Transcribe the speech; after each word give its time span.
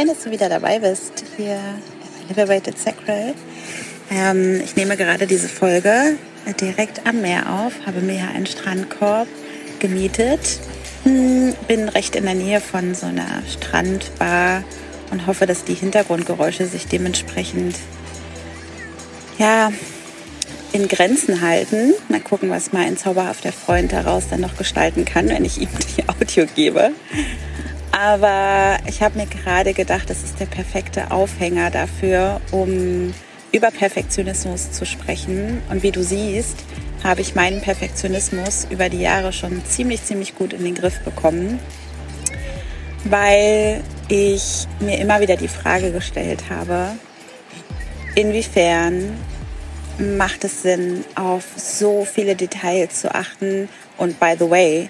schön, 0.00 0.08
dass 0.08 0.24
du 0.24 0.30
wieder 0.30 0.48
dabei 0.48 0.78
bist 0.78 1.24
hier 1.36 1.58
bei 1.58 2.28
Liberated 2.28 2.78
Sacral. 2.78 3.34
Ähm, 4.10 4.62
ich 4.64 4.74
nehme 4.74 4.96
gerade 4.96 5.26
diese 5.26 5.48
Folge 5.48 6.16
direkt 6.58 7.06
am 7.06 7.20
Meer 7.20 7.52
auf, 7.52 7.74
habe 7.86 8.00
mir 8.00 8.12
hier 8.12 8.30
einen 8.34 8.46
Strandkorb 8.46 9.28
gemietet, 9.78 10.40
hm, 11.02 11.52
bin 11.68 11.90
recht 11.90 12.16
in 12.16 12.24
der 12.24 12.34
Nähe 12.34 12.62
von 12.62 12.94
so 12.94 13.06
einer 13.06 13.42
Strandbar 13.46 14.64
und 15.10 15.26
hoffe, 15.26 15.44
dass 15.44 15.64
die 15.64 15.74
Hintergrundgeräusche 15.74 16.66
sich 16.66 16.86
dementsprechend 16.86 17.76
ja, 19.38 19.70
in 20.72 20.88
Grenzen 20.88 21.42
halten. 21.42 21.92
Mal 22.08 22.20
gucken, 22.20 22.48
was 22.48 22.72
mein 22.72 22.96
zauberhafter 22.96 23.52
Freund 23.52 23.92
daraus 23.92 24.28
dann 24.30 24.40
noch 24.40 24.56
gestalten 24.56 25.04
kann, 25.04 25.28
wenn 25.28 25.44
ich 25.44 25.60
ihm 25.60 25.68
die 25.98 26.08
Audio 26.08 26.46
gebe. 26.54 26.92
Aber 28.00 28.78
ich 28.86 29.02
habe 29.02 29.18
mir 29.18 29.26
gerade 29.26 29.74
gedacht, 29.74 30.08
das 30.08 30.22
ist 30.22 30.40
der 30.40 30.46
perfekte 30.46 31.10
Aufhänger 31.10 31.70
dafür, 31.70 32.40
um 32.50 33.12
über 33.52 33.70
Perfektionismus 33.70 34.72
zu 34.72 34.86
sprechen. 34.86 35.60
Und 35.68 35.82
wie 35.82 35.90
du 35.90 36.02
siehst, 36.02 36.56
habe 37.04 37.20
ich 37.20 37.34
meinen 37.34 37.60
Perfektionismus 37.60 38.66
über 38.70 38.88
die 38.88 39.02
Jahre 39.02 39.34
schon 39.34 39.62
ziemlich, 39.66 40.02
ziemlich 40.02 40.34
gut 40.34 40.54
in 40.54 40.64
den 40.64 40.74
Griff 40.74 40.98
bekommen, 41.00 41.60
weil 43.04 43.82
ich 44.08 44.66
mir 44.78 44.98
immer 44.98 45.20
wieder 45.20 45.36
die 45.36 45.48
Frage 45.48 45.92
gestellt 45.92 46.44
habe, 46.48 46.92
inwiefern 48.14 49.14
macht 49.98 50.44
es 50.44 50.62
Sinn, 50.62 51.04
auf 51.16 51.44
so 51.54 52.06
viele 52.06 52.34
Details 52.34 53.02
zu 53.02 53.14
achten. 53.14 53.68
Und 53.98 54.18
by 54.18 54.36
the 54.38 54.48
way, 54.48 54.88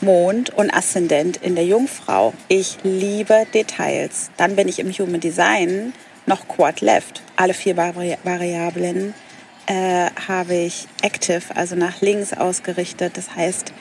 Mond 0.00 0.50
und 0.50 0.72
Aszendent 0.72 1.38
in 1.38 1.54
der 1.54 1.64
Jungfrau. 1.64 2.32
Ich 2.48 2.78
liebe 2.82 3.46
Details. 3.52 4.30
Dann 4.36 4.54
bin 4.54 4.68
ich 4.68 4.78
im 4.78 4.92
Human 4.92 5.20
Design 5.20 5.92
noch 6.26 6.46
Quad 6.46 6.80
Left. 6.80 7.22
Alle 7.36 7.54
vier 7.54 7.76
Vari 7.76 8.16
Variablen 8.22 9.14
äh, 9.66 10.10
habe 10.28 10.54
ich 10.54 10.86
active, 11.02 11.42
also 11.54 11.74
nach 11.74 12.00
links 12.00 12.32
ausgerichtet. 12.32 13.16
Das 13.16 13.34
heißt, 13.34 13.72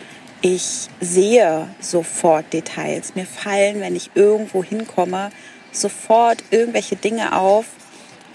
ich 0.42 0.88
sehe 1.00 1.68
sofort 1.80 2.52
Details. 2.52 3.16
Mir 3.16 3.26
fallen, 3.26 3.82
wenn 3.82 3.96
ich 3.96 4.12
irgendwo 4.16 4.64
hinkomme, 4.64 5.32
sofort 5.72 6.44
irgendwelche 6.52 6.96
Dinge 6.96 7.38
auf, 7.40 7.66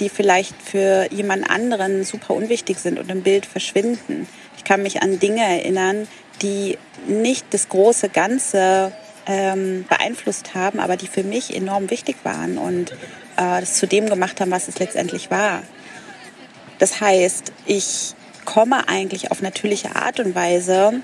die 0.00 0.08
vielleicht 0.08 0.60
für 0.62 1.06
jemand 1.10 1.50
anderen 1.50 2.04
super 2.04 2.34
unwichtig 2.34 2.78
sind 2.78 2.98
und 2.98 3.10
im 3.10 3.22
Bild 3.22 3.46
verschwinden. 3.46 4.26
Ich 4.56 4.64
kann 4.64 4.82
mich 4.82 5.02
an 5.02 5.18
Dinge 5.18 5.42
erinnern, 5.42 6.08
die 6.42 6.78
nicht 7.06 7.46
das 7.50 7.68
große 7.68 8.08
Ganze 8.08 8.92
ähm, 9.26 9.84
beeinflusst 9.88 10.54
haben, 10.54 10.80
aber 10.80 10.96
die 10.96 11.06
für 11.06 11.22
mich 11.22 11.54
enorm 11.54 11.90
wichtig 11.90 12.16
waren 12.24 12.58
und 12.58 12.92
äh, 13.36 13.60
das 13.60 13.74
zu 13.74 13.86
dem 13.86 14.08
gemacht 14.08 14.40
haben, 14.40 14.50
was 14.50 14.68
es 14.68 14.78
letztendlich 14.78 15.30
war. 15.30 15.62
Das 16.78 17.00
heißt, 17.00 17.52
ich 17.66 18.14
komme 18.44 18.88
eigentlich 18.88 19.30
auf 19.30 19.40
natürliche 19.40 19.94
Art 19.94 20.18
und 20.18 20.34
Weise 20.34 20.94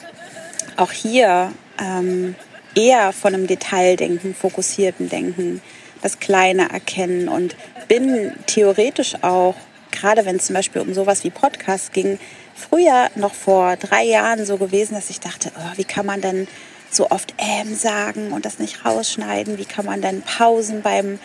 auch 0.77 0.92
hier 0.92 1.52
ähm, 1.80 2.34
eher 2.75 3.12
von 3.12 3.34
einem 3.34 3.47
Detaildenken, 3.47 4.34
fokussierten 4.34 5.08
Denken, 5.08 5.61
das 6.02 6.20
Kleine 6.20 6.70
erkennen 6.70 7.28
und 7.28 7.56
bin 7.89 8.33
theoretisch 8.47 9.14
auch, 9.23 9.56
gerade 9.91 10.25
wenn 10.25 10.36
es 10.36 10.47
zum 10.47 10.55
Beispiel 10.55 10.83
um 10.83 10.95
sowas 10.95 11.25
wie 11.25 11.30
Podcasts 11.30 11.92
ging, 11.92 12.19
früher 12.59 13.09
noch 13.14 13.34
vor 13.34 13.77
drei 13.77 14.05
Jahren 14.05 14.45
so 14.45 14.56
gewesen, 14.56 14.95
dass 14.95 15.11
ich 15.11 15.20
dachte, 15.20 15.51
oh, 15.56 15.77
wie 15.77 15.84
kann 15.84 16.06
man 16.06 16.20
denn 16.20 16.48
so 16.91 17.11
oft 17.11 17.34
ähm 17.39 17.75
sagen 17.75 18.33
und 18.33 18.45
das 18.45 18.58
nicht 18.58 18.85
rausschneiden? 18.85 19.58
Wie 19.58 19.64
kann 19.64 19.85
man 19.85 20.01
denn 20.01 20.23
Pausen 20.23 20.83
beim 20.83 21.19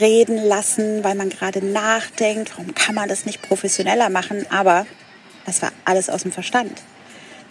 Reden 0.00 0.36
lassen, 0.36 1.02
weil 1.04 1.14
man 1.14 1.28
gerade 1.28 1.64
nachdenkt? 1.64 2.52
Warum 2.56 2.74
kann 2.74 2.94
man 2.94 3.08
das 3.08 3.26
nicht 3.26 3.42
professioneller 3.42 4.10
machen? 4.10 4.46
Aber 4.50 4.86
das 5.46 5.62
war 5.62 5.72
alles 5.84 6.10
aus 6.10 6.22
dem 6.22 6.32
Verstand. 6.32 6.82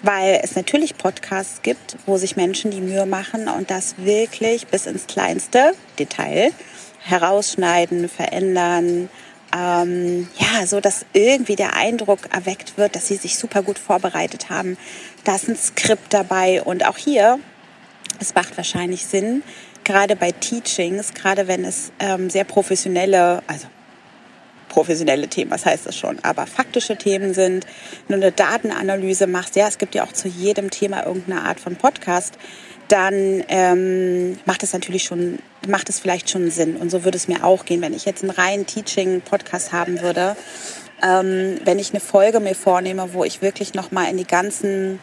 Weil 0.03 0.39
es 0.43 0.55
natürlich 0.55 0.97
Podcasts 0.97 1.61
gibt, 1.63 1.97
wo 2.05 2.17
sich 2.17 2.35
Menschen 2.35 2.71
die 2.71 2.81
Mühe 2.81 3.05
machen 3.05 3.47
und 3.47 3.71
das 3.71 3.95
wirklich 3.97 4.67
bis 4.67 4.85
ins 4.85 5.07
kleinste 5.07 5.73
Detail 5.97 6.51
herausschneiden, 6.99 8.07
verändern, 8.09 9.09
ähm, 9.55 10.27
ja, 10.37 10.65
so 10.65 10.79
dass 10.79 11.05
irgendwie 11.13 11.55
der 11.55 11.75
Eindruck 11.75 12.19
erweckt 12.33 12.77
wird, 12.77 12.95
dass 12.95 13.07
sie 13.07 13.15
sich 13.15 13.37
super 13.37 13.61
gut 13.61 13.79
vorbereitet 13.79 14.49
haben. 14.49 14.77
Da 15.23 15.35
ist 15.35 15.47
ein 15.47 15.55
Skript 15.55 16.13
dabei 16.13 16.61
und 16.61 16.85
auch 16.85 16.97
hier, 16.97 17.39
es 18.19 18.35
macht 18.35 18.57
wahrscheinlich 18.57 19.05
Sinn, 19.05 19.43
gerade 19.83 20.15
bei 20.15 20.31
Teachings, 20.31 21.13
gerade 21.13 21.47
wenn 21.47 21.63
es 21.63 21.91
ähm, 21.99 22.29
sehr 22.29 22.43
professionelle, 22.43 23.41
also 23.47 23.67
professionelle 24.69 25.27
Themen, 25.27 25.49
was 25.49 25.65
heißt 25.65 25.85
das 25.85 25.97
schon, 25.97 26.19
aber 26.23 26.45
faktische 26.45 26.97
Themen 26.97 27.33
sind, 27.33 27.65
du 28.09 28.15
eine 28.15 28.31
Datenanalyse 28.31 29.27
machst, 29.27 29.55
ja, 29.55 29.67
es 29.67 29.77
gibt 29.77 29.95
ja 29.95 30.03
auch 30.03 30.11
zu 30.11 30.27
jedem 30.27 30.69
Thema 30.71 31.05
irgendeine 31.05 31.43
Art 31.43 31.59
von 31.59 31.77
Podcast, 31.77 32.37
dann 32.87 33.43
ähm, 33.49 34.39
macht 34.45 34.63
es 34.63 34.73
natürlich 34.73 35.03
schon, 35.03 35.39
macht 35.67 35.89
es 35.89 35.99
vielleicht 35.99 36.29
schon 36.29 36.49
Sinn. 36.49 36.77
Und 36.77 36.89
so 36.89 37.03
würde 37.03 37.17
es 37.17 37.27
mir 37.27 37.43
auch 37.43 37.65
gehen, 37.65 37.81
wenn 37.81 37.93
ich 37.93 38.05
jetzt 38.05 38.23
einen 38.23 38.31
reinen 38.31 38.65
Teaching-Podcast 38.65 39.73
haben 39.73 40.01
würde. 40.01 40.35
Ähm, 41.01 41.59
wenn 41.63 41.79
ich 41.79 41.91
eine 41.91 41.99
Folge 41.99 42.39
mir 42.39 42.55
vornehme, 42.55 43.13
wo 43.13 43.23
ich 43.23 43.41
wirklich 43.41 43.73
nochmal 43.73 44.09
in 44.09 44.17
die 44.17 44.25
ganzen 44.25 44.99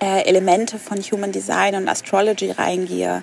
äh, 0.00 0.26
Elemente 0.26 0.78
von 0.78 0.98
Human 0.98 1.32
Design 1.32 1.74
und 1.74 1.88
Astrology 1.88 2.50
reingehe, 2.50 3.22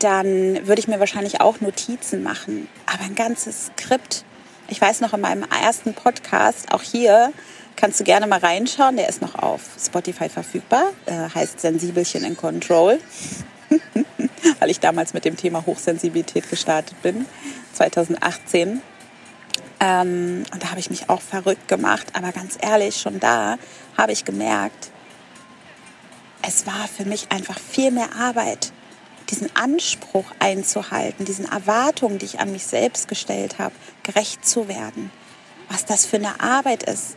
dann 0.00 0.66
würde 0.66 0.80
ich 0.80 0.88
mir 0.88 1.00
wahrscheinlich 1.00 1.40
auch 1.40 1.60
Notizen 1.60 2.22
machen. 2.22 2.68
Aber 2.86 3.04
ein 3.04 3.14
ganzes 3.14 3.66
Skript. 3.66 4.24
Ich 4.68 4.80
weiß 4.80 5.00
noch 5.00 5.14
in 5.14 5.20
meinem 5.20 5.44
ersten 5.62 5.94
Podcast, 5.94 6.72
auch 6.72 6.82
hier, 6.82 7.32
Kannst 7.76 8.00
du 8.00 8.04
gerne 8.04 8.26
mal 8.26 8.38
reinschauen. 8.38 8.96
Der 8.96 9.08
ist 9.08 9.20
noch 9.20 9.34
auf 9.34 9.62
Spotify 9.84 10.28
verfügbar. 10.28 10.84
Äh, 11.06 11.28
heißt 11.34 11.60
Sensibelchen 11.60 12.24
in 12.24 12.36
Control. 12.36 13.00
Weil 14.60 14.70
ich 14.70 14.80
damals 14.80 15.14
mit 15.14 15.24
dem 15.24 15.36
Thema 15.36 15.64
Hochsensibilität 15.66 16.48
gestartet 16.48 17.00
bin. 17.02 17.26
2018. 17.72 18.80
Ähm, 19.80 20.44
und 20.52 20.62
da 20.62 20.70
habe 20.70 20.80
ich 20.80 20.90
mich 20.90 21.10
auch 21.10 21.20
verrückt 21.20 21.68
gemacht. 21.68 22.06
Aber 22.12 22.32
ganz 22.32 22.56
ehrlich, 22.60 22.96
schon 23.00 23.20
da 23.20 23.58
habe 23.96 24.12
ich 24.12 24.24
gemerkt, 24.24 24.90
es 26.46 26.66
war 26.66 26.88
für 26.88 27.04
mich 27.04 27.30
einfach 27.30 27.58
viel 27.58 27.90
mehr 27.90 28.14
Arbeit, 28.18 28.72
diesen 29.30 29.54
Anspruch 29.56 30.26
einzuhalten, 30.38 31.24
diesen 31.24 31.46
Erwartungen, 31.46 32.18
die 32.18 32.26
ich 32.26 32.40
an 32.40 32.52
mich 32.52 32.66
selbst 32.66 33.08
gestellt 33.08 33.58
habe, 33.58 33.74
gerecht 34.02 34.46
zu 34.46 34.68
werden. 34.68 35.10
Was 35.70 35.86
das 35.86 36.04
für 36.04 36.16
eine 36.16 36.40
Arbeit 36.40 36.82
ist, 36.82 37.16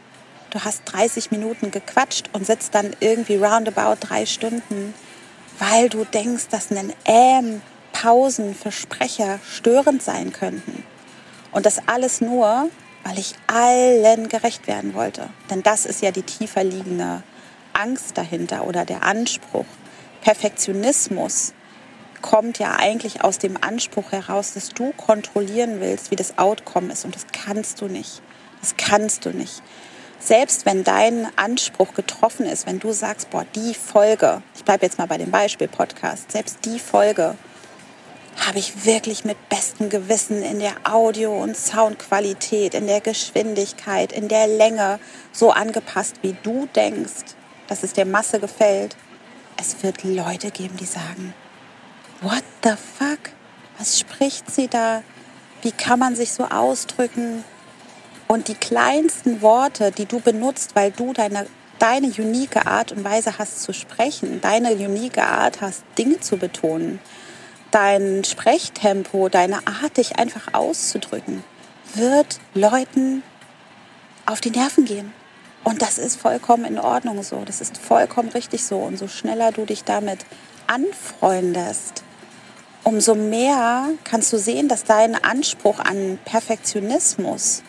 du 0.57 0.63
hast 0.63 0.81
30 0.85 1.29
Minuten 1.29 1.69
gequatscht 1.69 2.29
und 2.34 2.47
sitzt 2.47 2.73
dann 2.73 2.95
irgendwie 3.00 3.35
roundabout 3.35 3.97
drei 4.00 4.25
Stunden, 4.25 4.95
weil 5.59 5.88
du 5.88 6.03
denkst, 6.03 6.47
dass 6.50 6.72
ein 6.72 6.94
Ähm, 7.06 7.62
Pausen 7.91 8.56
für 8.56 8.72
Sprecher 8.72 9.40
störend 9.47 10.01
sein 10.01 10.34
könnten. 10.34 10.84
Und 11.51 11.66
das 11.66 11.88
alles 11.88 12.22
nur, 12.22 12.69
weil 13.03 13.19
ich 13.19 13.34
allen 13.47 14.29
gerecht 14.29 14.67
werden 14.67 14.94
wollte. 14.94 15.29
Denn 15.50 15.63
das 15.63 15.85
ist 15.85 16.01
ja 16.01 16.12
die 16.12 16.23
tiefer 16.23 16.63
liegende 16.63 17.23
Angst 17.73 18.17
dahinter 18.17 18.66
oder 18.67 18.85
der 18.85 19.03
Anspruch. 19.03 19.66
Perfektionismus 20.22 21.53
kommt 22.22 22.57
ja 22.59 22.75
eigentlich 22.75 23.23
aus 23.23 23.38
dem 23.38 23.57
Anspruch 23.62 24.12
heraus, 24.12 24.53
dass 24.53 24.69
du 24.69 24.91
kontrollieren 24.94 25.79
willst, 25.79 26.09
wie 26.12 26.16
das 26.16 26.38
Outcome 26.38 26.91
ist. 26.91 27.06
Und 27.06 27.16
das 27.16 27.28
kannst 27.31 27.81
du 27.81 27.88
nicht. 27.88 28.22
Das 28.62 28.75
kannst 28.75 29.25
du 29.25 29.29
nicht 29.29 29.62
selbst 30.19 30.66
wenn 30.66 30.84
dein 30.84 31.28
Anspruch 31.37 31.93
getroffen 31.93 32.46
ist, 32.46 32.66
wenn 32.66 32.79
du 32.79 32.91
sagst, 32.91 33.29
boah, 33.29 33.46
die 33.55 33.73
Folge, 33.73 34.41
ich 34.55 34.64
bleibe 34.64 34.85
jetzt 34.85 34.97
mal 34.97 35.08
bei 35.08 35.17
dem 35.17 35.31
Beispiel 35.31 35.67
Podcast, 35.67 36.31
selbst 36.31 36.66
die 36.66 36.79
Folge 36.79 37.35
habe 38.46 38.59
ich 38.59 38.85
wirklich 38.85 39.25
mit 39.25 39.49
bestem 39.49 39.90
Gewissen 39.90 40.43
in 40.43 40.59
der 40.59 40.75
Audio- 40.84 41.41
und 41.41 41.58
Soundqualität, 41.58 42.73
in 42.75 42.87
der 42.87 43.02
Geschwindigkeit, 43.02 44.11
in 44.11 44.28
der 44.28 44.47
Länge 44.47 44.99
so 45.31 45.52
angepasst, 45.52 46.17
wie 46.22 46.35
du 46.43 46.67
denkst, 46.75 47.35
dass 47.67 47.84
es 47.84 47.93
der 47.93 48.05
Masse 48.05 48.40
gefällt. 48.40 48.96
Es 49.59 49.81
wird 49.81 50.03
Leute 50.03 50.52
geben, 50.52 50.78
die 50.78 50.85
sagen, 50.85 51.34
what 52.22 52.43
the 52.63 52.72
fuck? 52.72 53.31
Was 53.79 53.99
spricht 53.99 54.52
sie 54.52 54.67
da? 54.67 55.03
Wie 55.61 55.72
kann 55.72 55.99
man 55.99 56.16
sich 56.16 56.31
so 56.31 56.46
ausdrücken? 56.46 57.43
Und 58.28 58.50
die 58.50 58.56
kleinsten 58.56 59.41
Worte, 59.41 59.91
die 59.91 60.06
du 60.06 60.20
benutzt, 60.20 60.76
weil 60.76 60.91
du 60.91 61.14
deine, 61.14 61.47
deine 61.79 62.08
unique 62.08 62.66
Art 62.66 62.91
und 62.91 63.03
Weise 63.03 63.38
hast 63.38 63.64
zu 63.64 63.74
sprechen, 63.74 64.41
deine 64.41 64.74
unique 64.74 65.20
Art 65.20 65.62
hast, 65.62 65.84
Dinge 65.97 66.20
zu 66.20 66.38
betonen, 66.38 67.00
dein 67.72 68.24
Sprechtempo, 68.24 69.29
deine 69.29 69.66
Art, 69.68 69.97
dich 69.97 70.20
einfach 70.20 70.53
auszudrücken, 70.53 71.44
wird 71.96 72.40
Leuten 72.53 73.24
auf 74.26 74.41
die 74.41 74.52
Nerven 74.52 74.85
gehen. 74.85 75.14
Und 75.64 75.82
das 75.82 75.97
ist 75.97 76.20
vollkommen 76.20 76.66
in 76.66 76.80
Ordnung 76.80 77.23
so. 77.23 77.44
Das 77.46 77.62
ist 77.62 77.78
vollkommen 77.78 78.30
richtig 78.30 78.64
so. 78.64 78.78
Und 78.78 78.97
so 78.97 79.08
schneller 79.08 79.52
du 79.52 79.66
dich 79.66 79.84
damit 79.84 80.26
anfreundest, 80.68 82.03
umso 82.84 83.16
mehr 83.16 83.90
kannst 84.03 84.32
du 84.32 84.38
sehen, 84.38 84.70
dass 84.70 84.84
dein 84.84 85.22
Anspruch 85.22 85.80
an 85.80 86.20
Perfektionismus 86.23 87.64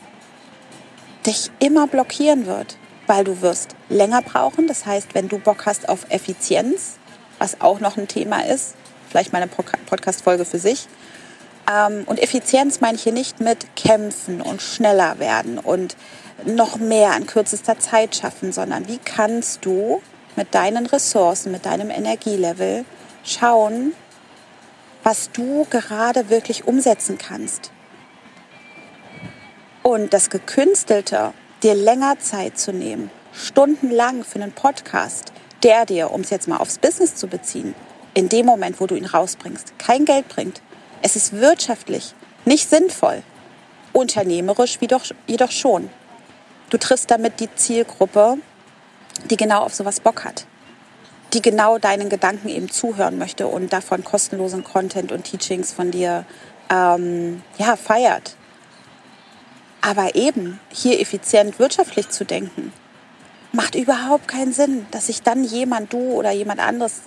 dich 1.28 1.50
immer 1.58 1.86
blockieren 1.86 2.46
wird, 2.46 2.78
weil 3.06 3.22
du 3.22 3.42
wirst 3.42 3.76
länger 3.90 4.22
brauchen. 4.22 4.66
Das 4.66 4.86
heißt, 4.86 5.14
wenn 5.14 5.28
du 5.28 5.38
Bock 5.38 5.66
hast 5.66 5.88
auf 5.88 6.06
Effizienz, 6.08 6.98
was 7.38 7.60
auch 7.60 7.80
noch 7.80 7.96
ein 7.98 8.08
Thema 8.08 8.46
ist, 8.46 8.74
vielleicht 9.08 9.32
mal 9.32 9.42
eine 9.42 9.50
Podcast-Folge 9.50 10.44
für 10.46 10.58
sich. 10.58 10.88
Ähm, 11.70 12.04
und 12.06 12.18
Effizienz 12.18 12.80
meine 12.80 12.96
ich 12.96 13.02
hier 13.02 13.12
nicht 13.12 13.40
mit 13.40 13.76
kämpfen 13.76 14.40
und 14.40 14.62
schneller 14.62 15.18
werden 15.18 15.58
und 15.58 15.96
noch 16.46 16.78
mehr 16.78 17.14
in 17.16 17.26
kürzester 17.26 17.78
Zeit 17.78 18.16
schaffen, 18.16 18.52
sondern 18.52 18.88
wie 18.88 18.98
kannst 18.98 19.64
du 19.66 20.00
mit 20.36 20.54
deinen 20.54 20.86
Ressourcen, 20.86 21.52
mit 21.52 21.66
deinem 21.66 21.90
Energielevel 21.90 22.84
schauen, 23.24 23.92
was 25.02 25.30
du 25.32 25.66
gerade 25.68 26.30
wirklich 26.30 26.66
umsetzen 26.66 27.18
kannst. 27.18 27.70
Und 29.82 30.12
das 30.12 30.30
Gekünstelte, 30.30 31.32
dir 31.62 31.74
länger 31.74 32.18
Zeit 32.18 32.58
zu 32.58 32.72
nehmen, 32.72 33.10
stundenlang 33.32 34.24
für 34.24 34.40
einen 34.40 34.52
Podcast, 34.52 35.32
der 35.62 35.86
dir, 35.86 36.10
um 36.10 36.20
es 36.20 36.30
jetzt 36.30 36.48
mal 36.48 36.58
aufs 36.58 36.78
Business 36.78 37.14
zu 37.14 37.26
beziehen, 37.26 37.74
in 38.14 38.28
dem 38.28 38.46
Moment, 38.46 38.80
wo 38.80 38.86
du 38.86 38.96
ihn 38.96 39.06
rausbringst, 39.06 39.78
kein 39.78 40.04
Geld 40.04 40.28
bringt. 40.28 40.60
Es 41.02 41.16
ist 41.16 41.32
wirtschaftlich 41.32 42.14
nicht 42.44 42.68
sinnvoll, 42.68 43.22
unternehmerisch 43.92 44.78
jedoch, 44.80 45.04
jedoch 45.26 45.50
schon. 45.50 45.90
Du 46.70 46.78
triffst 46.78 47.10
damit 47.10 47.40
die 47.40 47.48
Zielgruppe, 47.54 48.38
die 49.30 49.36
genau 49.36 49.62
auf 49.62 49.74
sowas 49.74 50.00
Bock 50.00 50.24
hat, 50.24 50.46
die 51.32 51.42
genau 51.42 51.78
deinen 51.78 52.08
Gedanken 52.08 52.48
eben 52.48 52.70
zuhören 52.70 53.18
möchte 53.18 53.46
und 53.46 53.72
davon 53.72 54.04
kostenlosen 54.04 54.64
Content 54.64 55.12
und 55.12 55.24
Teachings 55.24 55.72
von 55.72 55.90
dir 55.90 56.24
ähm, 56.70 57.42
ja, 57.58 57.76
feiert. 57.76 58.36
Aber 59.80 60.14
eben 60.14 60.58
hier 60.70 61.00
effizient 61.00 61.58
wirtschaftlich 61.58 62.08
zu 62.08 62.24
denken, 62.24 62.72
macht 63.52 63.74
überhaupt 63.74 64.28
keinen 64.28 64.52
Sinn, 64.52 64.86
dass 64.90 65.06
sich 65.06 65.22
dann 65.22 65.44
jemand, 65.44 65.92
du 65.92 65.98
oder 65.98 66.30
jemand 66.32 66.60
anderes, 66.60 67.02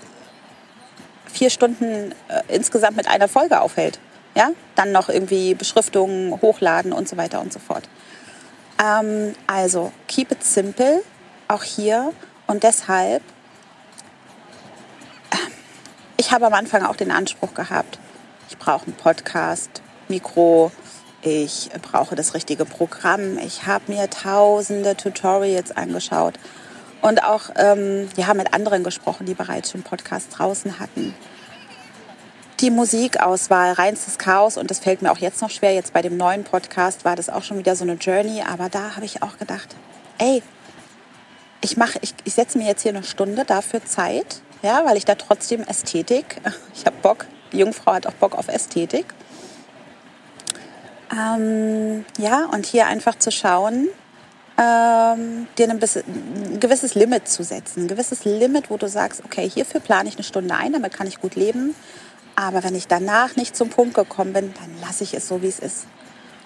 vier 1.32 1.50
Stunden 1.50 2.14
äh, 2.28 2.42
insgesamt 2.48 2.98
mit 2.98 3.08
einer 3.08 3.28
Folge 3.28 3.62
aufhält. 3.62 4.00
Ja, 4.36 4.52
dann 4.76 4.92
noch 4.92 5.10
irgendwie 5.10 5.54
Beschriftungen 5.56 6.42
hochladen 6.42 6.94
und 6.94 7.08
so 7.10 7.18
weiter 7.18 7.42
und 7.42 7.52
so 7.52 7.60
fort. 7.60 7.84
Ähm, 8.82 9.34
also, 9.48 9.92
keep 10.08 10.32
it 10.32 10.44
simple, 10.44 11.04
auch 11.48 11.64
hier. 11.64 12.14
Und 12.48 12.64
deshalb, 12.64 13.22
äh, 15.32 15.38
ich 16.18 16.32
habe 16.32 16.48
am 16.48 16.54
Anfang 16.54 16.86
auch 16.86 16.96
den 16.96 17.12
Anspruch 17.12 17.54
gehabt, 17.54 18.00
ich 18.50 18.58
brauche 18.58 18.86
einen 18.86 18.96
Podcast, 18.96 19.82
Mikro, 20.08 20.72
ich 21.22 21.70
brauche 21.82 22.16
das 22.16 22.34
richtige 22.34 22.66
Programm. 22.66 23.38
Ich 23.38 23.68
habe 23.68 23.92
mir 23.92 24.10
tausende 24.10 24.96
Tutorials 24.96 25.76
angeschaut 25.76 26.36
und 27.02 27.24
auch 27.24 27.52
ähm, 27.58 28.10
ja, 28.16 28.34
mit 28.34 28.54
anderen 28.54 28.84
gesprochen, 28.84 29.26
die 29.26 29.34
bereits 29.34 29.72
schon 29.72 29.84
Podcasts 29.84 30.36
draußen 30.36 30.80
hatten. 30.80 31.14
Die 32.60 32.72
Musikauswahl, 32.72 33.74
reinstes 33.74 34.18
Chaos 34.18 34.58
und 34.58 34.70
das 34.70 34.80
fällt 34.80 35.02
mir 35.02 35.12
auch 35.12 35.18
jetzt 35.18 35.42
noch 35.42 35.50
schwer. 35.50 35.74
Jetzt 35.74 35.94
bei 35.94 36.02
dem 36.02 36.18
neuen 36.18 36.44
Podcast 36.44 37.06
war 37.06 37.16
das 37.16 37.30
auch 37.30 37.44
schon 37.44 37.58
wieder 37.58 37.76
so 37.76 37.84
eine 37.84 37.94
Journey, 37.94 38.44
aber 38.48 38.70
da 38.70 38.96
habe 38.96 39.06
ich 39.06 39.24
auch 39.24 39.38
gedacht, 39.38 39.76
ey, 40.18 40.44
ich 41.62 41.78
mache, 41.78 42.00
ich, 42.02 42.14
ich 42.24 42.34
setze 42.34 42.58
mir 42.58 42.68
jetzt 42.68 42.82
hier 42.82 42.94
eine 42.94 43.04
Stunde 43.04 43.46
dafür 43.46 43.84
Zeit, 43.86 44.42
ja, 44.64 44.86
weil 44.86 44.98
ich 44.98 45.06
da 45.06 45.16
trotzdem 45.16 45.64
Ästhetik, 45.64 46.42
ich 46.76 46.86
habe 46.86 46.98
Bock, 47.02 47.26
die 47.52 47.60
Jungfrau 47.60 47.94
hat 47.94 48.08
auch 48.08 48.14
Bock 48.14 48.36
auf 48.36 48.48
Ästhetik 48.48 49.06
ähm, 51.12 52.06
ja, 52.18 52.46
und 52.46 52.66
hier 52.66 52.88
einfach 52.88 53.18
zu 53.18 53.32
schauen, 53.32 53.88
ähm, 54.58 55.48
dir 55.58 55.70
ein, 55.70 55.80
bisschen, 55.80 56.04
ein 56.06 56.60
gewisses 56.60 56.96
Limit 56.96 57.28
zu 57.28 57.44
setzen. 57.44 57.84
Ein 57.84 57.88
gewisses 57.88 58.26
Limit, 58.26 58.70
wo 58.70 58.78
du 58.78 58.88
sagst, 58.88 59.24
okay, 59.26 59.50
hierfür 59.50 59.80
plane 59.80 60.10
ich 60.10 60.16
eine 60.16 60.24
Stunde 60.24 60.54
ein, 60.56 60.74
damit 60.74 60.94
kann 60.94 61.08
ich 61.08 61.20
gut 61.20 61.36
leben. 61.36 61.76
Aber 62.36 62.64
wenn 62.64 62.76
ich 62.76 62.88
danach 62.88 63.36
nicht 63.36 63.56
zum 63.56 63.70
Punkt 63.70 63.94
gekommen 63.94 64.34
bin, 64.34 64.54
dann 64.54 64.82
lasse 64.82 65.04
ich 65.04 65.14
es 65.14 65.28
so, 65.28 65.42
wie 65.42 65.48
es 65.48 65.60
ist. 65.60 65.86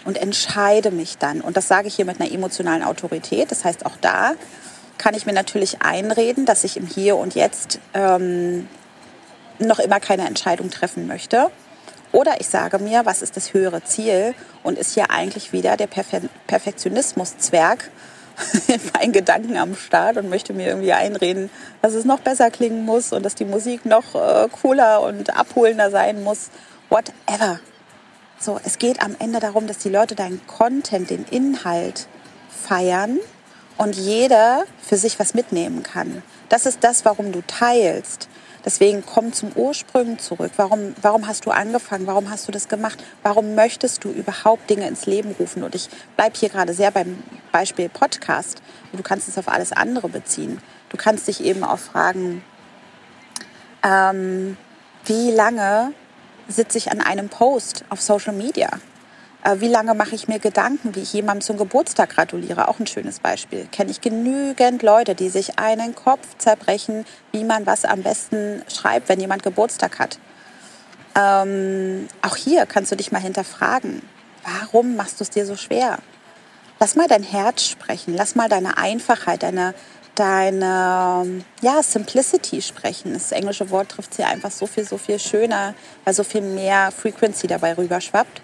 Und 0.04 0.18
entscheide 0.18 0.92
mich 0.92 1.18
dann. 1.18 1.42
Und 1.42 1.58
das 1.58 1.68
sage 1.68 1.88
ich 1.88 1.96
hier 1.96 2.06
mit 2.06 2.22
einer 2.22 2.32
emotionalen 2.32 2.84
Autorität. 2.84 3.52
Das 3.52 3.66
heißt, 3.66 3.86
auch 3.86 3.98
da 4.02 4.34
kann 4.98 5.14
ich 5.14 5.26
mir 5.26 5.34
natürlich 5.34 5.82
einreden, 5.82 6.46
dass 6.46 6.64
ich 6.64 6.78
im 6.78 6.86
Hier 6.86 7.18
und 7.18 7.36
Jetzt 7.36 7.80
ähm, 7.94 8.68
noch 9.60 9.80
immer 9.80 10.00
keine 10.00 10.28
Entscheidung 10.28 10.70
treffen 10.70 11.08
möchte. 11.08 11.50
Oder 12.16 12.40
ich 12.40 12.48
sage 12.48 12.80
mir, 12.80 13.06
was 13.06 13.22
ist 13.22 13.36
das 13.36 13.54
höhere 13.54 13.84
Ziel 13.84 14.36
und 14.64 14.78
ist 14.78 14.94
hier 14.94 15.12
eigentlich 15.12 15.52
wieder 15.52 15.76
der 15.76 15.88
Perfe 15.88 16.22
Perfektionismus-Zwerg 16.48 17.92
in 18.70 18.80
meinen 18.94 19.12
Gedanken 19.12 19.58
am 19.58 19.76
Start 19.76 20.16
und 20.16 20.30
möchte 20.30 20.54
mir 20.54 20.68
irgendwie 20.68 20.94
einreden, 20.94 21.50
dass 21.82 21.94
es 21.94 22.06
noch 22.06 22.22
besser 22.22 22.52
klingen 22.52 22.86
muss 22.86 23.12
und 23.12 23.24
dass 23.24 23.36
die 23.36 23.44
Musik 23.44 23.86
noch 23.86 24.16
äh, 24.16 24.48
cooler 24.62 25.02
und 25.02 25.36
abholender 25.36 25.92
sein 25.92 26.24
muss. 26.24 26.52
Whatever. 26.90 27.60
So, 28.40 28.62
es 28.64 28.78
geht 28.78 29.02
am 29.02 29.18
Ende 29.20 29.42
darum, 29.42 29.68
dass 29.68 29.80
die 29.80 29.90
Leute 29.90 30.16
deinen 30.16 30.40
Content, 30.48 31.10
den 31.10 31.26
Inhalt 31.26 32.08
feiern 32.50 33.20
und 33.76 33.94
jeder 33.94 34.64
für 34.82 34.96
sich 34.96 35.20
was 35.20 35.34
mitnehmen 35.34 35.84
kann. 35.84 36.24
Das 36.48 36.66
ist 36.66 36.82
das, 36.82 37.04
warum 37.04 37.34
du 37.34 37.42
teilst. 37.46 38.30
Deswegen 38.66 39.06
komm 39.06 39.32
zum 39.32 39.52
Ursprung 39.54 40.18
zurück. 40.18 40.52
Warum, 40.58 40.96
warum 41.02 41.28
hast 41.28 41.46
du 41.46 41.52
angefangen? 41.52 42.08
Warum 42.08 42.32
hast 42.32 42.48
du 42.48 42.52
das 42.52 42.68
gemacht? 42.68 43.02
Warum 43.22 43.54
möchtest 43.54 44.04
du 44.04 44.10
überhaupt 44.10 44.70
Dinge 44.70 44.88
ins 44.88 45.06
Leben 45.06 45.36
rufen? 45.40 45.64
Und 45.64 45.76
ich 45.76 45.88
bleibe 46.18 46.36
hier 46.36 46.50
gerade 46.50 46.74
sehr 46.74 46.90
beim 46.90 47.24
Beispiel 47.52 47.90
Podcast. 47.90 48.64
Du 48.92 49.04
kannst 49.04 49.28
es 49.28 49.38
auf 49.38 49.48
alles 49.48 49.72
andere 49.72 50.10
beziehen. 50.10 50.60
Du 50.90 50.98
kannst 50.98 51.28
dich 51.28 51.44
eben 51.44 51.64
auch 51.64 51.78
fragen, 51.78 52.44
ähm, 53.84 54.58
wie 55.06 55.30
lange 55.30 55.94
sitze 56.48 56.80
ich 56.80 56.92
an 56.92 57.02
einem 57.02 57.30
Post 57.30 57.86
auf 57.90 58.02
Social 58.02 58.34
Media? 58.34 58.70
Äh, 59.46 59.62
wie 59.62 59.68
lange 59.68 59.94
mache 59.94 60.16
ich 60.16 60.28
mir 60.28 60.40
Gedanken, 60.40 60.96
wie 60.96 61.02
ich 61.02 61.14
jemandem 61.14 61.42
zum 61.42 61.58
Geburtstag 61.58 62.10
gratuliere? 62.10 62.68
Auch 62.68 62.80
ein 62.80 62.88
schönes 62.88 63.20
Beispiel. 63.20 63.68
Kenne 63.72 63.92
ich 63.92 64.02
genügend 64.02 64.82
Leute, 64.82 65.14
die 65.14 65.30
sich 65.30 65.60
einen 65.60 65.94
Kopf 65.94 66.28
zerbrechen, 66.40 67.06
wie 67.32 67.44
man 67.44 67.68
was 67.68 67.86
am 67.86 68.02
besten 68.02 68.64
schreibt, 68.68 69.08
wenn 69.08 69.20
jemand 69.20 69.44
Geburtstag 69.44 70.00
hat. 70.00 70.18
Ähm, 71.16 72.08
auch 72.24 72.36
hier 72.36 72.66
kannst 72.66 72.92
du 72.92 72.96
dich 72.96 73.12
mal 73.12 73.22
hinterfragen, 73.22 74.02
warum 74.44 74.96
machst 74.96 75.20
du 75.20 75.24
es 75.24 75.30
dir 75.30 75.46
so 75.46 75.56
schwer? 75.56 76.00
Lass 76.80 76.96
mal 76.96 77.08
dein 77.08 77.24
Herz 77.24 77.64
sprechen, 77.64 78.16
lass 78.18 78.36
mal 78.36 78.50
deine 78.50 78.78
Einfachheit, 78.78 79.44
deine, 79.44 79.76
deine 80.16 81.44
ja, 81.62 81.84
Simplicity 81.84 82.62
sprechen. 82.62 83.14
Das 83.14 83.32
englische 83.32 83.70
Wort 83.70 83.90
trifft 83.90 84.16
hier 84.16 84.28
einfach 84.28 84.52
so 84.52 84.66
viel, 84.66 84.86
so 84.86 84.98
viel 84.98 85.20
schöner, 85.20 85.76
weil 86.04 86.14
so 86.14 86.24
viel 86.24 86.42
mehr 86.42 86.92
Frequency 86.92 87.48
dabei 87.48 87.78
rüberschwappt. 87.78 88.42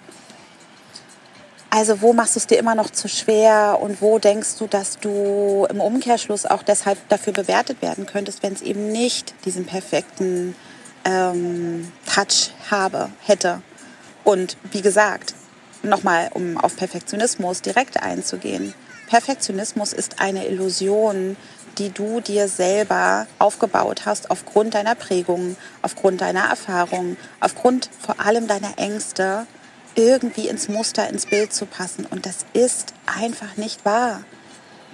Also 1.73 2.01
wo 2.01 2.11
machst 2.11 2.35
du 2.35 2.39
es 2.39 2.47
dir 2.47 2.59
immer 2.59 2.75
noch 2.75 2.89
zu 2.89 3.07
schwer 3.07 3.79
und 3.81 4.01
wo 4.01 4.19
denkst 4.19 4.57
du, 4.59 4.67
dass 4.67 4.99
du 4.99 5.65
im 5.69 5.79
Umkehrschluss 5.79 6.45
auch 6.45 6.63
deshalb 6.63 6.97
dafür 7.07 7.31
bewertet 7.31 7.81
werden 7.81 8.05
könntest, 8.05 8.43
wenn 8.43 8.51
es 8.51 8.61
eben 8.61 8.91
nicht 8.91 9.33
diesen 9.45 9.65
perfekten 9.65 10.53
ähm, 11.05 11.89
Touch 12.05 12.51
habe, 12.69 13.09
hätte. 13.25 13.61
Und 14.25 14.57
wie 14.73 14.81
gesagt, 14.81 15.33
nochmal, 15.81 16.29
um 16.33 16.57
auf 16.57 16.75
Perfektionismus 16.75 17.61
direkt 17.61 18.03
einzugehen. 18.03 18.73
Perfektionismus 19.07 19.93
ist 19.93 20.19
eine 20.19 20.47
Illusion, 20.47 21.37
die 21.77 21.89
du 21.89 22.19
dir 22.19 22.49
selber 22.49 23.27
aufgebaut 23.39 24.05
hast 24.05 24.29
aufgrund 24.29 24.73
deiner 24.73 24.95
Prägung, 24.95 25.55
aufgrund 25.81 26.19
deiner 26.19 26.49
Erfahrung, 26.49 27.15
aufgrund 27.39 27.89
vor 27.97 28.19
allem 28.19 28.47
deiner 28.47 28.77
Ängste 28.77 29.47
irgendwie 29.95 30.47
ins 30.47 30.69
Muster, 30.69 31.09
ins 31.09 31.25
Bild 31.25 31.53
zu 31.53 31.65
passen. 31.65 32.05
Und 32.05 32.25
das 32.25 32.45
ist 32.53 32.93
einfach 33.05 33.57
nicht 33.57 33.85
wahr. 33.85 34.23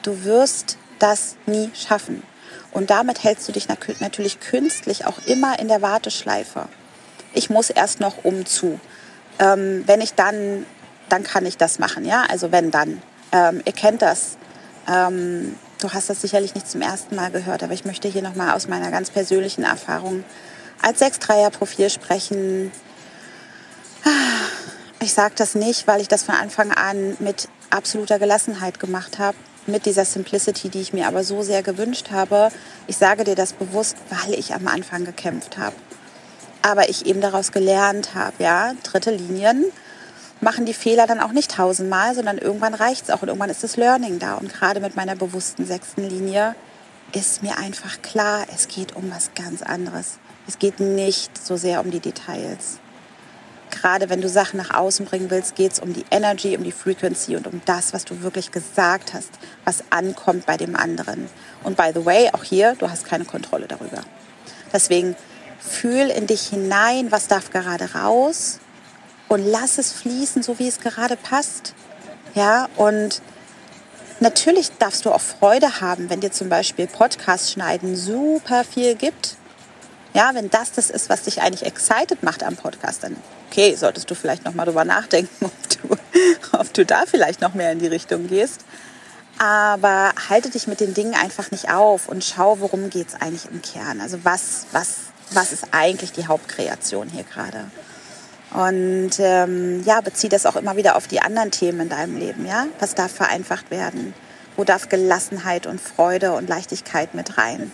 Du 0.04 0.24
wirst 0.24 0.78
das 1.00 1.36
nie 1.46 1.70
schaffen. 1.74 2.24
Und 2.72 2.90
damit 2.90 3.24
hältst 3.24 3.48
du 3.48 3.52
dich 3.52 3.68
natürlich 4.00 4.40
künstlich 4.40 5.06
auch 5.06 5.20
immer 5.26 5.60
in 5.60 5.68
der 5.68 5.82
Warteschleife. 5.82 6.68
Ich 7.34 7.50
muss 7.50 7.70
erst 7.70 8.00
noch 8.00 8.24
umzu. 8.24 8.80
Ähm, 9.40 9.84
wenn 9.86 10.02
ich 10.02 10.14
dann, 10.14 10.66
dann 11.10 11.24
kann 11.24 11.46
ich 11.46 11.58
das 11.58 11.80
machen. 11.80 12.06
Ja, 12.06 12.26
also 12.30 12.52
wenn 12.52 12.72
dann. 12.72 13.02
Ähm, 13.32 13.62
ihr 13.66 13.74
kennt 13.74 14.02
das. 14.02 14.38
Ähm, 14.88 15.56
du 15.82 15.92
hast 15.92 16.10
das 16.10 16.22
sicherlich 16.22 16.56
nicht 16.56 16.70
zum 16.70 16.82
ersten 16.82 17.16
Mal 17.16 17.32
gehört, 17.32 17.64
aber 17.64 17.74
ich 17.74 17.86
möchte 17.86 18.08
hier 18.08 18.22
nochmal 18.22 18.56
aus 18.56 18.68
meiner 18.68 18.92
ganz 18.92 19.10
persönlichen 19.10 19.64
Erfahrung 19.64 20.24
als 20.82 21.02
6-3er-Profil 21.02 21.90
sprechen. 21.90 22.72
Ich 25.00 25.14
sage 25.14 25.36
das 25.38 25.54
nicht, 25.56 25.88
weil 25.88 26.02
ich 26.02 26.08
das 26.08 26.24
von 26.24 26.36
Anfang 26.36 26.72
an 26.72 27.16
mit 27.20 27.48
absoluter 27.70 28.18
Gelassenheit 28.20 28.80
gemacht 28.80 29.20
habe, 29.20 29.38
mit 29.68 29.86
dieser 29.86 30.06
Simplicity, 30.06 30.70
die 30.70 30.82
ich 30.82 30.94
mir 30.94 31.08
aber 31.08 31.24
so 31.24 31.44
sehr 31.44 31.62
gewünscht 31.62 32.10
habe. 32.12 32.50
Ich 32.88 32.98
sage 32.98 33.24
dir 33.24 33.36
das 33.36 33.54
bewusst, 33.54 33.98
weil 34.10 34.34
ich 34.34 34.54
am 34.54 34.68
Anfang 34.68 35.06
gekämpft 35.06 35.58
habe. 35.58 35.76
aber 36.62 36.90
ich 36.90 37.06
eben 37.06 37.22
daraus 37.22 37.52
gelernt 37.52 38.14
habe, 38.14 38.44
ja, 38.44 38.74
dritte 38.84 39.12
Linien 39.12 39.66
machen 40.42 40.66
die 40.66 40.74
Fehler 40.74 41.08
dann 41.08 41.20
auch 41.20 41.32
nicht 41.32 41.52
tausendmal, 41.52 42.14
sondern 42.14 42.38
irgendwann 42.38 42.74
reicht 42.74 43.06
es 43.06 43.10
auch 43.10 43.22
und 43.22 43.30
irgendwann 43.30 43.50
ist 43.50 43.64
das 43.64 43.78
Learning 43.78 44.20
da. 44.20 44.36
Und 44.36 44.54
gerade 44.54 44.80
mit 44.80 44.96
meiner 44.96 45.16
bewussten 45.16 45.66
sechsten 45.66 46.08
Linie 46.08 46.56
ist 47.14 47.42
mir 47.42 47.58
einfach 47.58 48.02
klar, 48.02 48.46
es 48.54 48.68
geht 48.68 48.96
um 48.96 49.10
was 49.12 49.32
ganz 49.34 49.62
anderes. 49.62 50.20
Es 50.48 50.60
geht 50.60 50.80
nicht 50.80 51.44
so 51.44 51.56
sehr 51.58 51.80
um 51.82 51.90
die 51.90 52.00
Details. 52.02 52.80
Gerade 53.70 54.10
wenn 54.10 54.22
du 54.22 54.30
Sachen 54.30 54.58
nach 54.58 54.74
außen 54.74 55.06
bringen 55.06 55.30
willst, 55.30 55.56
geht 55.56 55.74
es 55.74 55.80
um 55.80 55.94
die 55.94 56.06
Energy, 56.10 56.56
um 56.58 56.64
die 56.64 56.72
Frequency 56.72 57.36
und 57.36 57.48
um 57.48 57.62
das, 57.66 57.94
was 57.94 58.06
du 58.06 58.22
wirklich 58.22 58.52
gesagt 58.52 59.14
hast, 59.14 59.30
was 59.66 59.84
ankommt 59.90 60.46
bei 60.46 60.58
dem 60.58 60.76
anderen. 60.76 61.30
Und 61.64 61.78
by 61.78 61.92
the 61.94 62.06
way, 62.06 62.30
auch 62.34 62.44
hier, 62.44 62.76
du 62.76 62.90
hast 62.90 63.06
keine 63.06 63.26
Kontrolle 63.26 63.68
darüber. 63.68 64.02
Deswegen 64.72 65.16
fühl 65.60 66.10
in 66.10 66.28
dich 66.28 66.48
hinein, 66.48 67.12
was 67.12 67.28
darf 67.28 67.52
gerade 67.52 67.94
raus 67.94 68.60
und 69.28 69.46
lass 69.46 69.78
es 69.78 69.92
fließen, 69.94 70.44
so 70.44 70.60
wie 70.60 70.68
es 70.68 70.80
gerade 70.80 71.16
passt. 71.16 71.74
Ja, 72.36 72.70
und 72.76 73.22
natürlich 74.20 74.72
darfst 74.78 75.06
du 75.06 75.12
auch 75.12 75.22
Freude 75.22 75.82
haben, 75.82 76.10
wenn 76.10 76.20
dir 76.20 76.32
zum 76.32 76.50
Beispiel 76.50 76.88
Podcast 76.88 77.52
schneiden 77.52 77.96
super 77.96 78.64
viel 78.64 78.96
gibt. 78.96 79.36
Ja, 80.18 80.32
wenn 80.34 80.50
das 80.50 80.72
das 80.72 80.90
ist, 80.90 81.10
was 81.10 81.22
dich 81.22 81.44
eigentlich 81.44 81.64
excited 81.64 82.24
macht 82.24 82.42
am 82.42 82.56
Podcast, 82.56 83.04
dann 83.04 83.16
okay, 83.52 83.76
solltest 83.76 84.10
du 84.10 84.16
vielleicht 84.16 84.46
noch 84.46 84.56
mal 84.56 84.66
drüber 84.66 84.84
nachdenken, 84.84 85.30
ob 85.46 85.70
du, 85.70 86.58
ob 86.58 86.74
du 86.74 86.86
da 86.88 87.04
vielleicht 87.06 87.40
noch 87.40 87.54
mehr 87.54 87.72
in 87.72 87.78
die 87.78 87.86
Richtung 87.86 88.28
gehst. 88.28 88.66
Aber 89.38 90.12
halte 90.28 90.50
dich 90.50 90.66
mit 90.66 90.80
den 90.80 90.96
Dingen 90.96 91.14
einfach 91.14 91.52
nicht 91.52 91.70
auf 91.70 92.10
und 92.10 92.24
schau, 92.24 92.60
worum 92.62 92.90
geht 92.90 93.10
es 93.10 93.14
eigentlich 93.14 93.46
im 93.52 93.62
Kern. 93.62 94.02
Also 94.02 94.18
was, 94.24 94.66
was, 94.72 94.96
was 95.34 95.52
ist 95.52 95.68
eigentlich 95.70 96.14
die 96.14 96.26
Hauptkreation 96.26 97.10
hier 97.10 97.24
gerade? 97.24 97.66
Und 98.56 99.20
ähm, 99.20 99.84
ja, 99.84 100.02
bezieh 100.02 100.30
das 100.30 100.48
auch 100.48 100.56
immer 100.56 100.76
wieder 100.78 100.96
auf 100.96 101.08
die 101.08 101.22
anderen 101.22 101.52
Themen 101.52 101.82
in 101.82 101.90
deinem 101.90 102.18
Leben. 102.18 102.48
Ja, 102.48 102.66
was 102.80 102.96
darf 102.96 103.12
vereinfacht 103.12 103.70
werden? 103.70 104.16
Wo 104.56 104.64
darf 104.64 104.90
Gelassenheit 104.90 105.68
und 105.68 105.80
Freude 105.80 106.32
und 106.32 106.50
Leichtigkeit 106.50 107.14
mit 107.14 107.38
rein? 107.38 107.72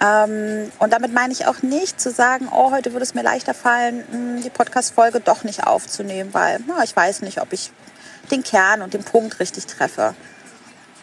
Ähm, 0.00 0.72
und 0.78 0.92
damit 0.92 1.12
meine 1.12 1.32
ich 1.32 1.46
auch 1.46 1.62
nicht 1.62 2.00
zu 2.00 2.10
sagen, 2.10 2.48
oh, 2.50 2.70
heute 2.70 2.92
würde 2.92 3.04
es 3.04 3.14
mir 3.14 3.22
leichter 3.22 3.52
fallen, 3.52 4.04
hm, 4.10 4.42
die 4.42 4.50
Podcast-Folge 4.50 5.20
doch 5.20 5.44
nicht 5.44 5.64
aufzunehmen, 5.66 6.32
weil 6.32 6.60
na, 6.66 6.82
ich 6.82 6.96
weiß 6.96 7.20
nicht, 7.22 7.40
ob 7.40 7.52
ich 7.52 7.70
den 8.30 8.42
Kern 8.42 8.80
und 8.80 8.94
den 8.94 9.04
Punkt 9.04 9.40
richtig 9.40 9.66
treffe. 9.66 10.14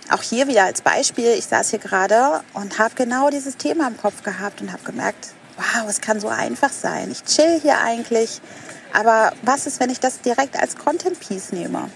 Auch 0.09 0.23
hier 0.23 0.47
wieder 0.47 0.63
als 0.63 0.81
Beispiel, 0.81 1.31
ich 1.37 1.45
saß 1.45 1.69
hier 1.69 1.79
gerade 1.79 2.41
und 2.53 2.79
habe 2.79 2.95
genau 2.95 3.29
dieses 3.29 3.57
Thema 3.57 3.87
im 3.87 3.97
Kopf 3.97 4.23
gehabt 4.23 4.61
und 4.61 4.71
habe 4.71 4.83
gemerkt, 4.83 5.33
wow, 5.57 5.87
es 5.87 6.01
kann 6.01 6.19
so 6.19 6.29
einfach 6.29 6.71
sein. 6.71 7.11
Ich 7.11 7.23
chill 7.23 7.59
hier 7.61 7.79
eigentlich, 7.81 8.41
aber 8.93 9.33
was 9.43 9.67
ist, 9.67 9.79
wenn 9.79 9.89
ich 9.89 9.99
das 9.99 10.21
direkt 10.21 10.57
als 10.57 10.75
Content 10.75 11.19
Piece 11.19 11.51
nehme? 11.51 11.89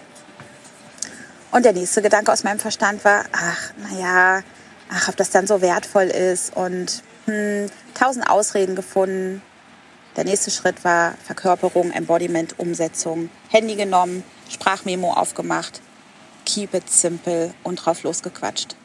Und 1.52 1.66
der 1.66 1.74
nächste 1.74 2.02
Gedanke 2.02 2.32
aus 2.32 2.44
meinem 2.44 2.60
Verstand 2.60 3.04
war, 3.06 3.26
ach, 3.32 3.72
naja, 3.90 4.42
ach, 4.92 5.10
ob 5.10 5.18
das 5.18 5.30
dann 5.30 5.48
so 5.48 5.62
wertvoll 5.62 6.06
ist 6.06 6.56
und 6.56 7.04
hm, 7.26 7.70
tausend 7.94 8.30
Ausreden 8.30 8.76
gefunden. 8.76 9.42
Der 10.16 10.26
nächste 10.26 10.52
Schritt 10.52 10.84
war 10.84 11.16
Verkörperung, 11.24 11.92
Embodiment, 11.92 12.60
Umsetzung. 12.60 13.30
Handy 13.50 13.76
genommen, 13.76 14.24
Sprachmemo 14.50 15.14
aufgemacht, 15.14 15.82
keep 16.46 16.74
it 16.74 16.90
simple 16.90 17.54
und 17.64 17.78
drauf 17.78 18.04
losgequatscht. 18.04 18.76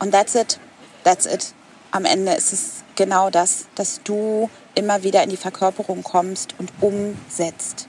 Und 0.00 0.10
that's 0.10 0.34
it, 0.34 0.58
that's 1.04 1.26
it. 1.26 1.54
Am 1.92 2.04
Ende 2.04 2.32
ist 2.32 2.52
es 2.52 2.82
genau 2.96 3.30
das, 3.30 3.66
dass 3.76 4.02
du 4.02 4.50
immer 4.74 5.04
wieder 5.04 5.22
in 5.22 5.30
die 5.30 5.36
Verkörperung 5.36 6.02
kommst 6.02 6.54
und 6.58 6.72
umsetzt. 6.80 7.88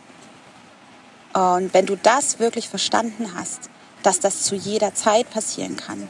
Und 1.34 1.74
wenn 1.74 1.86
du 1.88 1.96
das 1.98 2.40
wirklich 2.40 2.70
verstanden 2.70 3.34
hast, 3.36 3.70
dass 4.04 4.20
das 4.20 4.44
zu 4.44 4.56
jeder 4.56 4.94
Zeit 4.94 5.30
passieren 5.32 5.76
kann, 5.76 6.10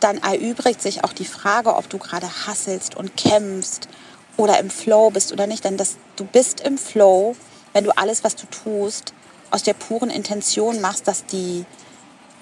dann 0.00 0.18
erübrigt 0.18 0.80
sich 0.80 1.04
auch 1.04 1.12
die 1.12 1.24
Frage, 1.24 1.74
ob 1.74 1.88
du 1.88 1.98
gerade 1.98 2.28
hasselst 2.46 2.96
und 2.96 3.16
kämpfst 3.16 3.88
oder 4.36 4.58
im 4.58 4.70
Flow 4.70 5.10
bist 5.10 5.32
oder 5.32 5.46
nicht. 5.46 5.64
Denn 5.64 5.76
das, 5.76 5.96
du 6.16 6.24
bist 6.24 6.60
im 6.60 6.78
Flow, 6.78 7.36
wenn 7.72 7.84
du 7.84 7.96
alles, 7.96 8.24
was 8.24 8.36
du 8.36 8.46
tust, 8.46 9.12
aus 9.50 9.62
der 9.62 9.74
puren 9.74 10.10
Intention 10.10 10.80
machst, 10.80 11.08
dass 11.08 11.26
die, 11.26 11.64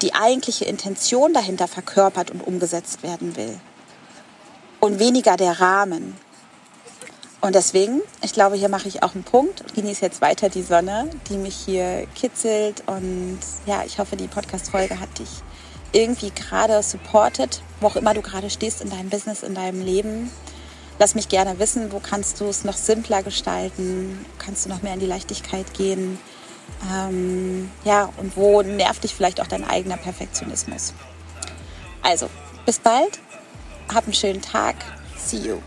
die 0.03 0.15
eigentliche 0.15 0.65
Intention 0.65 1.33
dahinter 1.33 1.69
verkörpert 1.69 2.31
und 2.31 2.41
umgesetzt 2.41 3.03
werden 3.03 3.37
will. 3.37 3.59
Und 4.81 4.99
weniger 4.99 5.37
der 5.37 5.61
Rahmen. 5.61 6.17
Und 7.41 7.55
deswegen, 7.55 8.03
ich 8.23 8.33
glaube, 8.33 8.57
hier 8.57 8.69
mache 8.69 8.89
ich 8.89 9.03
auch 9.03 9.15
einen 9.15 9.25
Punkt 9.25 9.61
und 9.61 9.75
genieße 9.75 10.03
jetzt 10.03 10.21
weiter 10.21 10.49
die 10.49 10.63
Sonne, 10.63 11.09
die 11.29 11.37
mich 11.37 11.55
hier 11.55 12.07
kitzelt. 12.15 12.83
Und 12.87 13.39
ja, 13.67 13.85
ich 13.85 13.99
hoffe, 13.99 14.17
die 14.17 14.27
Podcast-Folge 14.27 14.99
hat 14.99 15.19
dich 15.19 15.29
irgendwie 15.97 16.31
gerade 16.31 16.83
supportet, 16.83 17.63
wo 17.81 17.87
auch 17.87 17.97
immer 17.97 18.13
du 18.13 18.21
gerade 18.21 18.51
stehst 18.51 18.83
in 18.83 18.91
deinem 18.91 19.09
Business, 19.09 19.43
in 19.43 19.55
deinem 19.55 19.81
Leben. 19.81 20.31
Lass 20.99 21.15
mich 21.15 21.29
gerne 21.29 21.59
wissen, 21.59 21.91
wo 21.91 22.01
kannst 22.01 22.41
du 22.41 22.45
es 22.47 22.65
noch 22.65 22.77
simpler 22.77 23.23
gestalten, 23.23 24.25
kannst 24.39 24.65
du 24.65 24.69
noch 24.69 24.83
mehr 24.83 24.95
in 24.95 25.01
die 25.01 25.07
Leichtigkeit 25.07 25.73
gehen. 25.73 26.19
Ähm, 26.93 27.71
ja, 27.85 28.11
und 28.19 28.37
wo 28.37 28.61
nervt 28.63 29.05
dich 29.05 29.15
vielleicht 29.15 29.41
auch 29.41 29.47
dein 29.47 29.65
eigener 29.65 29.97
Perfektionismus. 29.97 30.93
Also, 32.03 32.29
bis 32.67 32.79
bald, 32.79 33.19
hab 33.93 34.05
einen 34.05 34.15
schönen 34.15 34.43
Tag, 34.43 34.77
see 35.17 35.39
you. 35.39 35.59